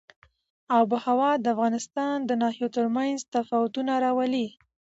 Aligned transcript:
آب 0.77 0.87
وهوا 0.95 1.31
د 1.39 1.45
افغانستان 1.53 2.15
د 2.25 2.31
ناحیو 2.41 2.73
ترمنځ 2.75 3.17
تفاوتونه 3.35 3.91
راولي. 4.03 4.47